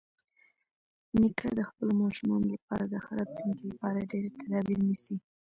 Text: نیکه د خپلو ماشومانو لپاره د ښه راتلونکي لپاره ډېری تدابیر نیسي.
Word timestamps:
نیکه 1.19 1.47
د 1.59 1.61
خپلو 1.69 1.91
ماشومانو 2.01 2.51
لپاره 2.53 2.83
د 2.87 2.95
ښه 3.03 3.11
راتلونکي 3.19 3.63
لپاره 3.71 4.07
ډېری 4.11 4.29
تدابیر 4.39 4.79
نیسي. 4.87 5.15